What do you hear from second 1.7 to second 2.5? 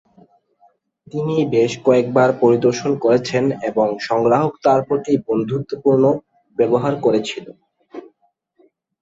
কয়েকবার